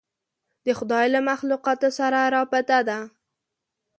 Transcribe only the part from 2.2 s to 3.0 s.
رابطه ده.